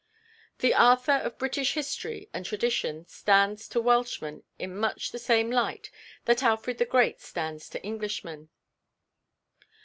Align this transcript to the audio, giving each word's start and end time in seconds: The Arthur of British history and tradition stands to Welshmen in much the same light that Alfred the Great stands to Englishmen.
The 0.57 0.73
Arthur 0.73 1.11
of 1.11 1.37
British 1.37 1.75
history 1.75 2.27
and 2.33 2.43
tradition 2.43 3.05
stands 3.05 3.67
to 3.67 3.79
Welshmen 3.79 4.41
in 4.57 4.75
much 4.75 5.11
the 5.11 5.19
same 5.19 5.51
light 5.51 5.91
that 6.25 6.41
Alfred 6.41 6.79
the 6.79 6.85
Great 6.85 7.21
stands 7.21 7.69
to 7.69 7.85
Englishmen. 7.85 8.49